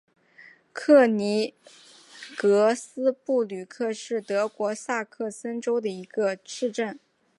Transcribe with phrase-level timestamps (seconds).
[0.73, 1.53] 克尼
[2.35, 6.99] 格斯布吕克是德国萨克森州的一个市镇。